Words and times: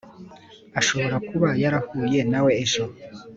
ashobora 0.79 1.15
kuba 1.27 1.49
yarahuye 1.61 2.19
nawe 2.31 2.51
ejo 2.63 2.83